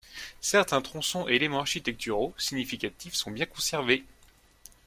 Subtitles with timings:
[0.39, 4.03] Certains tronçons et éléments architecturaux significatifs sont bien conservés.